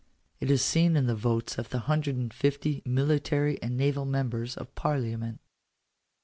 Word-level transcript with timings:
It 0.39 0.49
is 0.49 0.65
seen 0.65 0.97
in 0.97 1.05
the 1.05 1.13
votes 1.13 1.59
of 1.59 1.69
the 1.69 1.81
hundred 1.81 2.15
and 2.15 2.33
fifty 2.33 2.81
military 2.87 3.61
and 3.61 3.77
naval 3.77 4.05
members 4.05 4.57
of 4.57 4.73
Parliament. 4.73 5.39